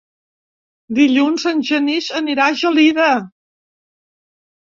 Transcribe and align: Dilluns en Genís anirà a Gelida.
Dilluns 0.99 1.43
en 1.51 1.59
Genís 1.67 2.07
anirà 2.21 2.47
a 2.51 2.55
Gelida. 2.63 3.09